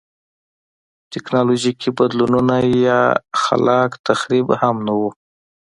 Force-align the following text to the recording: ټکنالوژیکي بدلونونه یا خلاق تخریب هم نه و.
ټکنالوژیکي 1.11 1.89
بدلونونه 1.97 2.55
یا 2.85 3.01
خلاق 3.41 3.91
تخریب 4.07 4.47
هم 4.61 4.75
نه 4.87 4.93
و. 4.99 5.01